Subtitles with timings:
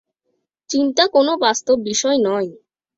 [0.69, 2.49] চিন্তা কোনো বাস্তব বিষয় নয়।